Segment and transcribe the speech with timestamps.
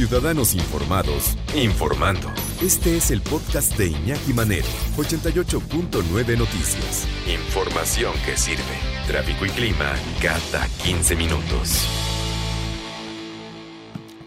[0.00, 2.32] Ciudadanos Informados, informando.
[2.62, 4.66] Este es el podcast de Iñaki Manero,
[4.96, 7.06] 88.9 Noticias.
[7.26, 8.62] Información que sirve.
[9.06, 9.92] Tráfico y clima
[10.22, 11.86] cada 15 minutos.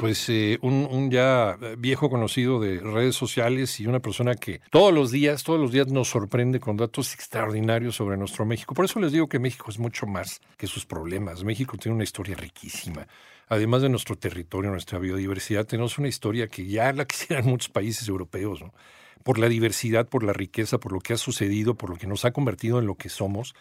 [0.04, 5.12] Pues eh, un, ya viejo conocido de redes sociales y una persona que todos los
[5.12, 8.74] días, todos los días nos sorprende con datos extraordinarios sobre nuestro México.
[8.74, 11.46] Por eso les digo que México es mucho más que sus problemas.
[11.46, 13.08] México tiene una historia riquísima
[13.48, 18.06] además de nuestro territorio, nuestra biodiversidad, tenemos una historia que ya la quisieran muchos países
[18.10, 18.74] europeos, ¿no?
[19.24, 22.26] por la diversidad, por la riqueza, por lo que ha sucedido, por lo que nos
[22.26, 23.56] ha convertido en lo que somos,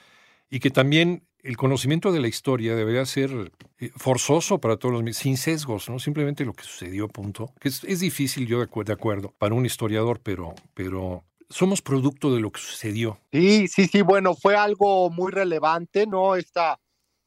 [0.53, 5.17] y que también el conocimiento de la historia debería ser eh, forzoso para todos los
[5.17, 5.99] sin sesgos, ¿no?
[5.99, 7.55] Simplemente lo que sucedió, punto.
[7.59, 12.41] Que es, difícil, yo de, de, acuerdo, para un historiador, pero, pero somos producto de
[12.41, 13.19] lo que sucedió.
[13.33, 16.37] Sí, sí, sí, bueno, fue algo muy relevante, ¿no?
[16.37, 16.79] Esta,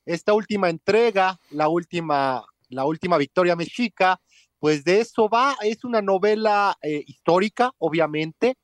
[0.05, 4.21] esta última entrega, la última la última victoria mexica,
[4.59, 8.55] pues de eso va, es una novela eh, histórica, obviamente,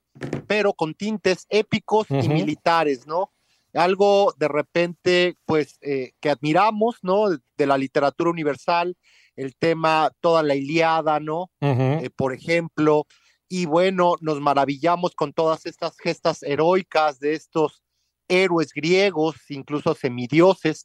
[0.48, 3.32] pero con tintes épicos y militares, ¿no?
[3.74, 7.30] Algo de repente, pues, eh, que admiramos, ¿no?
[7.30, 8.98] De la literatura universal,
[9.36, 11.50] el tema, toda la Iliada, ¿no?
[11.62, 13.06] Eh, por ejemplo,
[13.48, 17.84] y bueno, nos maravillamos con todas estas gestas heroicas de estos
[18.30, 20.84] héroes griegos, incluso semidioses.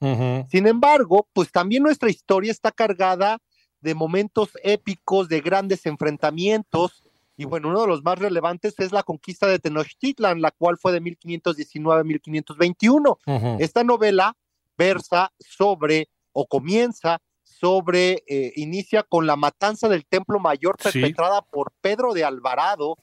[0.50, 3.38] Sin embargo, pues también nuestra historia está cargada
[3.80, 7.04] de momentos épicos, de grandes enfrentamientos.
[7.36, 10.92] Y bueno, uno de los más relevantes es la conquista de Tenochtitlan, la cual fue
[10.92, 13.18] de 1519 a 1521.
[13.58, 14.36] Esta novela
[14.76, 21.72] versa sobre o comienza sobre, eh, inicia con la matanza del Templo Mayor perpetrada por
[21.80, 22.98] Pedro de Alvarado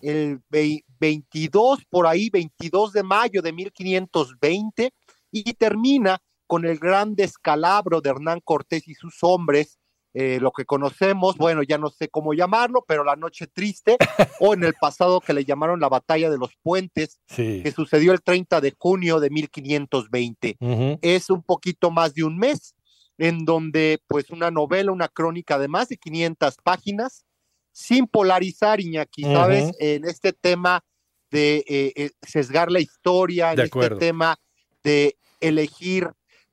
[0.00, 4.92] el 22, por ahí, 22 de mayo de 1520,
[5.30, 9.77] y termina con el gran descalabro de Hernán Cortés y sus hombres,
[10.14, 13.96] eh, lo que conocemos, bueno, ya no sé cómo llamarlo, pero la noche triste,
[14.40, 18.22] o en el pasado que le llamaron la batalla de los puentes, que sucedió el
[18.22, 20.56] 30 de junio de 1520.
[21.02, 22.74] Es un poquito más de un mes
[23.18, 27.24] en donde pues una novela, una crónica de más de 500 páginas,
[27.72, 29.72] sin polarizar, Iñaki, ¿sabes?
[29.78, 30.84] En este tema
[31.30, 34.36] de eh, eh, sesgar la historia, en este tema
[34.82, 36.08] de elegir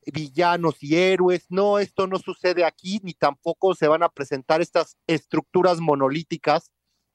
[0.06, 1.46] villanos y héroes.
[1.48, 6.70] No, esto no sucede aquí, ni tampoco se van a presentar estas estructuras monolíticas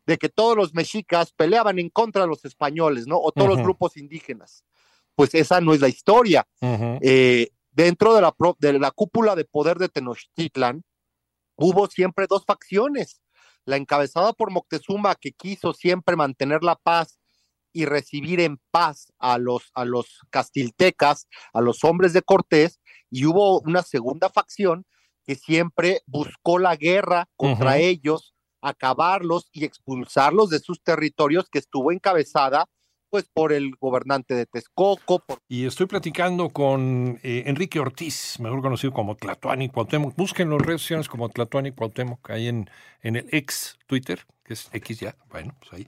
[0.05, 3.17] de que todos los mexicas peleaban en contra de los españoles, ¿no?
[3.17, 4.65] O todos los grupos indígenas.
[5.15, 6.47] Pues esa no es la historia
[7.71, 10.83] dentro de la, de la cúpula de poder de Tenochtitlan,
[11.55, 13.21] hubo siempre dos facciones.
[13.65, 17.19] La encabezada por Moctezuma, que quiso siempre mantener la paz
[17.73, 22.80] y recibir en paz a los, a los castiltecas, a los hombres de Cortés,
[23.11, 24.85] y hubo una segunda facción
[25.25, 31.91] que siempre buscó la guerra contra ellos, acabarlos y expulsarlos de sus territorios, que estuvo
[31.91, 32.65] encabezada
[33.11, 35.23] pues por el gobernante de Texcoco.
[35.49, 40.15] Y estoy platicando con eh, Enrique Ortiz, mejor conocido como Tlatuani Cuauhtémoc.
[40.15, 42.69] Búsquenlo en redes sociales como Tlatuani Cuauhtémoc, ahí en,
[43.01, 45.87] en el ex Twitter, que es X ya, bueno, pues ahí,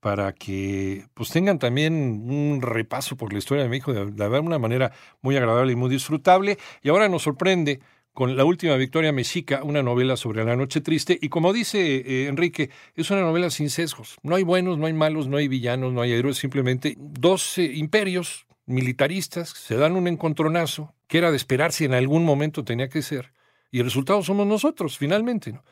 [0.00, 1.92] para que pues tengan también
[2.28, 5.90] un repaso por la historia de México de, de una manera muy agradable y muy
[5.90, 6.58] disfrutable.
[6.82, 7.80] Y ahora nos sorprende
[8.12, 11.16] con La última victoria mexica, una novela sobre la noche triste.
[11.22, 14.16] Y como dice eh, Enrique, es una novela sin sesgos.
[14.22, 18.46] No hay buenos, no hay malos, no hay villanos, no hay héroes, simplemente dos imperios
[18.66, 23.32] militaristas se dan un encontronazo, que era de esperarse en algún momento tenía que ser,
[23.70, 25.64] y el resultado somos nosotros, finalmente, ¿no?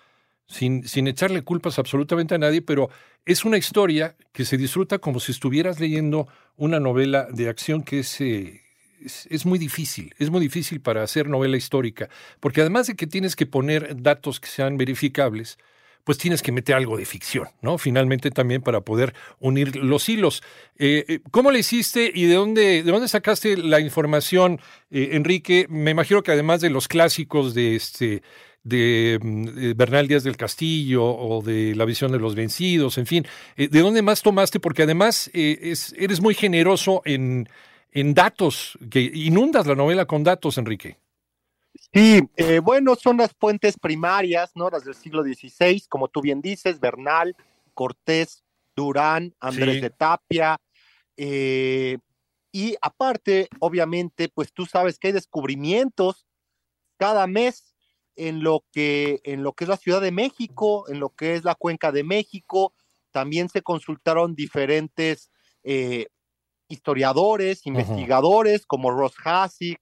[0.48, 2.88] Sin, sin echarle culpas absolutamente a nadie, pero
[3.26, 6.26] es una historia que se disfruta como si estuvieras leyendo
[6.56, 8.62] una novela de acción que es, eh,
[9.00, 12.08] es, muy difícil, es muy difícil para hacer novela histórica,
[12.40, 15.58] porque además de que tienes que poner datos que sean verificables,
[16.08, 17.76] pues tienes que meter algo de ficción, ¿no?
[17.76, 20.42] Finalmente también para poder unir los hilos.
[20.78, 24.58] Eh, eh, ¿Cómo le hiciste y de dónde, de dónde sacaste la información,
[24.90, 25.66] eh, Enrique?
[25.68, 28.22] Me imagino que además de los clásicos de este
[28.64, 33.26] de mm, Bernal Díaz del Castillo o de La visión de los vencidos, en fin,
[33.58, 34.60] ¿de dónde más tomaste?
[34.60, 37.50] Porque además eres muy generoso en,
[37.92, 40.96] en datos, que inundas la novela con datos, Enrique.
[41.92, 44.68] Sí, eh, bueno, son las fuentes primarias, ¿no?
[44.68, 47.34] Las del siglo XVI, como tú bien dices, Bernal,
[47.74, 48.44] Cortés,
[48.76, 50.60] Durán, Andrés de Tapia,
[51.16, 51.98] eh,
[52.52, 56.26] y aparte, obviamente, pues tú sabes que hay descubrimientos
[56.96, 57.74] cada mes
[58.16, 61.44] en lo que, en lo que es la Ciudad de México, en lo que es
[61.44, 62.72] la Cuenca de México.
[63.10, 65.30] También se consultaron diferentes
[65.62, 66.08] eh,
[66.68, 69.80] historiadores, investigadores como Ross Hasek,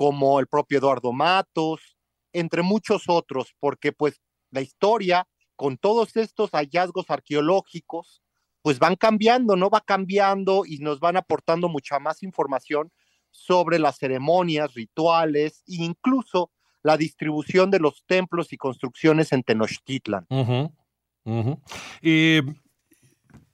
[0.00, 1.98] como el propio Eduardo Matos,
[2.32, 8.22] entre muchos otros, porque pues la historia, con todos estos hallazgos arqueológicos,
[8.62, 9.68] pues van cambiando, ¿no?
[9.68, 12.90] Va cambiando y nos van aportando mucha más información
[13.30, 16.50] sobre las ceremonias, rituales e incluso
[16.82, 20.26] la distribución de los templos y construcciones en Tenochtitlan.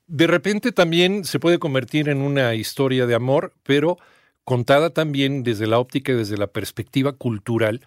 [0.06, 3.98] de repente también se puede convertir en una historia de amor, pero
[4.46, 7.80] contada también desde la óptica y desde la perspectiva cultural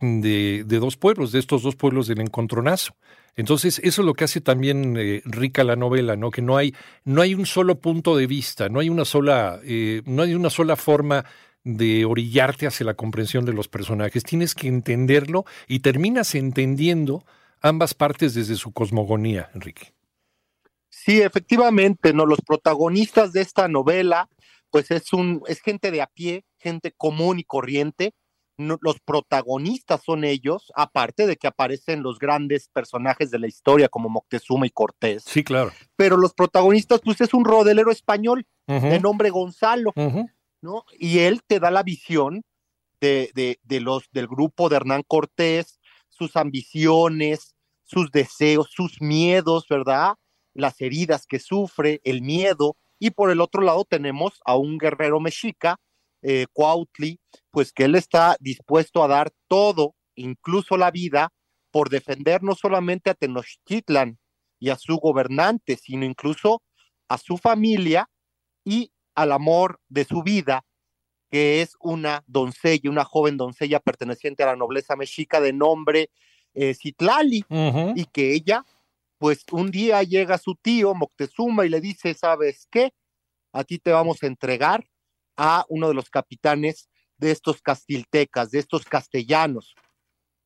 [0.00, 2.96] de, dos pueblos, de estos dos pueblos del encontronazo.
[3.36, 6.32] Entonces, eso es lo que hace también eh, rica la novela, ¿no?
[6.32, 10.02] Que no hay, no hay un solo punto de vista, no hay una sola, eh,
[10.04, 11.24] no hay una sola forma
[11.62, 14.24] de orillarte hacia la comprensión de los personajes.
[14.24, 17.24] Tienes que entenderlo y terminas entendiendo
[17.60, 19.94] ambas partes desde su cosmogonía, Enrique.
[20.88, 22.26] Sí, efectivamente, ¿no?
[22.26, 24.28] Los protagonistas de esta novela,
[24.72, 28.14] pues es un, es gente de a pie, gente común y corriente.
[28.56, 34.08] los protagonistas son ellos, aparte de que aparecen los grandes personajes de la historia como
[34.08, 35.22] Moctezuma y Cortés.
[35.24, 35.70] Sí, claro.
[35.94, 39.92] Pero los protagonistas, pues es un rodelero español de nombre Gonzalo.
[40.62, 40.84] ¿no?
[40.98, 42.42] Y él te da la visión
[43.00, 47.54] de, los, del grupo de Hernán Cortés, sus ambiciones,
[47.84, 50.14] sus deseos, sus miedos, ¿verdad?
[50.54, 52.76] Las heridas que sufre, el miedo.
[53.02, 55.80] Y por el otro lado tenemos a un guerrero mexica,
[56.22, 57.18] eh, Cuautli,
[57.50, 61.32] pues que él está dispuesto a dar todo, incluso la vida,
[61.72, 64.20] por defender no solamente a Tenochtitlan
[64.60, 66.62] y a su gobernante, sino incluso
[67.08, 68.08] a su familia
[68.64, 70.64] y al amor de su vida,
[71.28, 76.10] que es una doncella, una joven doncella perteneciente a la nobleza mexica de nombre
[76.54, 77.44] eh, Citlali,
[77.96, 78.64] y que ella,
[79.22, 82.92] pues un día llega su tío Moctezuma y le dice, ¿sabes qué?
[83.52, 84.84] A ti te vamos a entregar
[85.36, 89.76] a uno de los capitanes de estos castiltecas, de estos castellanos.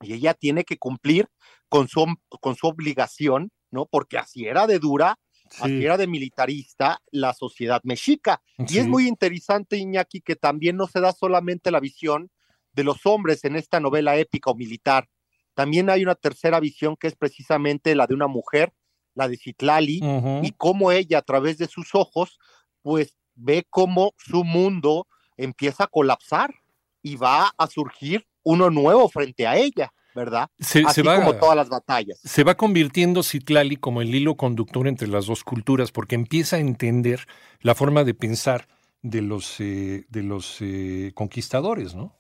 [0.03, 1.27] Y ella tiene que cumplir
[1.71, 2.05] con su,
[2.43, 3.87] con su obligación, ¿no?
[3.87, 5.19] Porque así era de dura
[5.61, 8.43] Así era de militarista la sociedad mexica.
[8.59, 12.31] Y es muy interesante, Iñaki, que también no se da solamente la visión
[12.73, 15.09] de los hombres en esta novela épica o militar.
[15.57, 18.75] También hay una tercera visión que es precisamente la de una mujer,
[19.15, 20.03] la de Citlali,
[20.43, 22.39] y cómo ella a través de sus ojos,
[22.83, 25.07] pues ve cómo su mundo
[25.39, 26.55] empieza a colapsar
[27.03, 29.91] y va a surgir uno nuevo frente a ella.
[30.15, 30.51] ¿verdad?
[30.59, 32.19] Se, Así va, como todas las batallas.
[32.23, 36.59] Se va convirtiendo Citlali como el hilo conductor entre las dos culturas, porque empieza a
[36.59, 37.27] entender
[37.61, 38.67] la forma de pensar
[39.03, 42.19] de los, eh, de los eh, conquistadores, ¿no?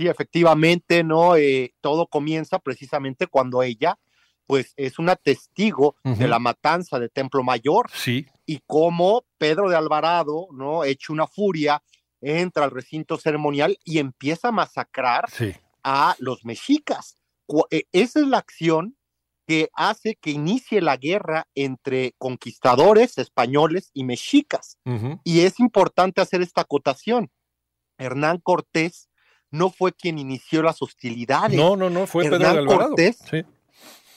[0.00, 1.36] Sí, efectivamente, ¿no?
[1.36, 3.98] Eh, todo comienza precisamente cuando ella,
[4.46, 7.90] pues, es una testigo de la matanza de Templo Mayor.
[7.92, 8.26] Sí.
[8.46, 10.84] Y cómo Pedro de Alvarado, ¿no?
[10.84, 11.82] Hecho una furia,
[12.20, 17.16] entra al recinto ceremonial y empieza a masacrar sí a los mexicas.
[17.70, 18.96] E, esa es la acción
[19.46, 24.78] que hace que inicie la guerra entre conquistadores españoles y mexicas.
[25.24, 27.30] Y es importante hacer esta acotación.
[27.98, 29.09] Hernán Cortés
[29.50, 31.56] no fue quien inició las hostilidades.
[31.56, 33.18] No, no, no, fue Hernán Cortés.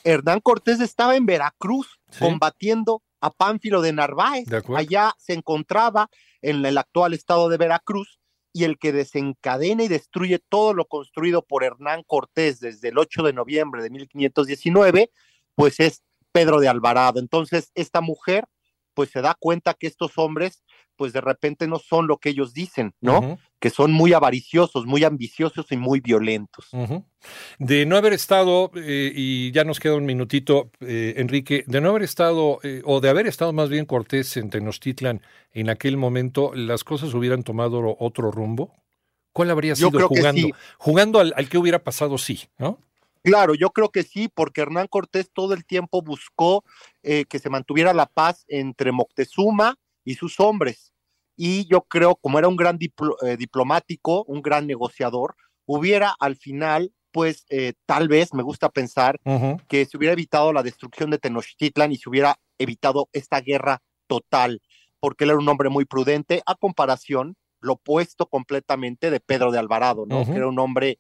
[0.04, 4.48] Hernán Cortés estaba en Veracruz combatiendo a Pánfilo de Narváez.
[4.76, 6.10] Allá se encontraba
[6.42, 8.20] en el actual estado de Veracruz
[8.52, 13.24] y el que desencadena y destruye todo lo construido por Hernán Cortés desde el 8
[13.24, 15.10] de noviembre de 1519,
[15.56, 17.20] pues es Pedro de Alvarado.
[17.20, 18.46] Entonces, esta mujer,
[18.94, 20.63] pues se da cuenta que estos hombres,
[20.96, 23.38] pues de repente no son lo que ellos dicen, ¿no?
[23.60, 26.70] Que son muy avariciosos, muy ambiciosos y muy violentos.
[27.58, 31.90] De no haber estado, eh, y ya nos queda un minutito, eh, Enrique, de no
[31.90, 35.22] haber estado, eh, o de haber estado más bien Cortés en Tenochtitlan
[35.54, 38.74] en aquel momento, ¿las cosas hubieran tomado otro rumbo?
[39.32, 40.50] ¿Cuál habría sido jugando?
[40.78, 42.80] Jugando al, al que hubiera pasado, sí, ¿no?
[43.24, 46.66] Claro, yo creo que sí, porque Hernán Cortés todo el tiempo buscó
[47.02, 50.93] que se mantuviera la paz entre Moctezuma y sus hombres.
[51.36, 57.45] Y yo creo, como era un gran diplomático, un gran negociador, hubiera al final pues
[57.50, 59.19] eh, tal vez me gusta pensar
[59.67, 64.62] que se hubiera evitado la destrucción de Tenochtitlan y se hubiera evitado esta guerra total,
[65.00, 69.60] porque él era un hombre muy prudente, a comparación, lo opuesto completamente de Pedro de
[69.60, 70.25] Alvarado, ¿no?
[70.25, 71.00] Que era un hombre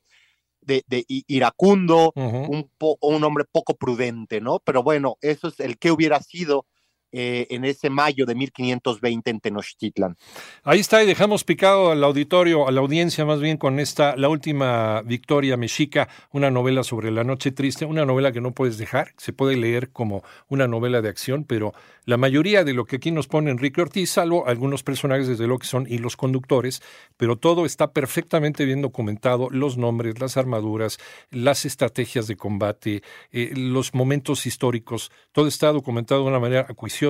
[0.61, 4.59] de, iracundo, un, un hombre poco prudente, ¿no?
[4.59, 6.67] Pero bueno, eso es el que hubiera sido
[7.15, 10.17] eh, en ese mayo de 1520 en Tenochtitlan.
[10.63, 14.29] Ahí está, y dejamos picado al auditorio, a la audiencia más bien, con esta, la
[14.29, 19.13] última victoria mexica, una novela sobre la noche triste, una novela que no puedes dejar,
[19.17, 23.11] se puede leer como una novela de acción, pero la mayoría de lo que aquí
[23.11, 26.81] nos pone Enrique Ortiz, salvo algunos personajes desde lo que son y los conductores,
[27.15, 30.97] pero todo está perfectamente bien documentado, los nombres, las armaduras,
[31.29, 37.02] las estrategias de combate, eh, los momentos históricos, todo está documentado de una manera acuiciosa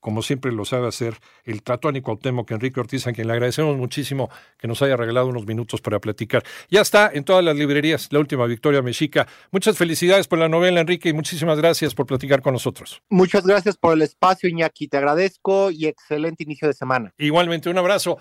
[0.00, 4.30] como siempre lo sabe hacer el Tlatuani que Enrique Ortiz, a quien le agradecemos muchísimo
[4.58, 6.42] que nos haya regalado unos minutos para platicar.
[6.70, 9.26] Ya está en todas las librerías la última Victoria Mexica.
[9.50, 13.02] Muchas felicidades por la novela, Enrique, y muchísimas gracias por platicar con nosotros.
[13.10, 14.88] Muchas gracias por el espacio, Iñaki.
[14.88, 17.12] Te agradezco y excelente inicio de semana.
[17.18, 18.18] Igualmente, un abrazo.